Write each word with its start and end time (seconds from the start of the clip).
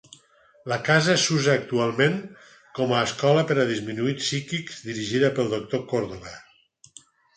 La 0.71 0.77
casa 0.85 1.17
s'usa 1.23 1.51
actualment 1.57 2.15
com 2.79 2.95
a 2.95 3.03
Escola 3.09 3.43
per 3.51 3.57
a 3.65 3.69
disminuïts 3.75 4.25
psíquics 4.31 4.81
dirigida 4.89 5.31
pel 5.37 5.53
Doctor 5.57 5.85
Córdoba. 5.93 6.33